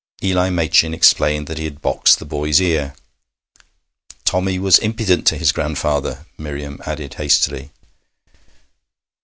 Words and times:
Eli 0.23 0.49
Machin 0.49 0.95
explained 0.95 1.45
that 1.45 1.59
he 1.59 1.65
had 1.65 1.79
boxed 1.79 2.17
the 2.17 2.25
boy's 2.25 2.59
ear. 2.59 2.95
'Tommy 4.25 4.57
was 4.57 4.79
impudent 4.79 5.27
to 5.27 5.37
his 5.37 5.51
grandfather,' 5.51 6.25
Miriam 6.39 6.81
added 6.87 7.13
hastily. 7.21 7.71